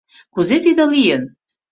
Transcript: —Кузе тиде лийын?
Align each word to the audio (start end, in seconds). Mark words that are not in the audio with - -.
—Кузе 0.33 0.57
тиде 0.63 0.85
лийын? 0.93 1.23